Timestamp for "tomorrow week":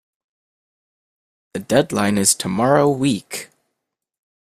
2.33-3.51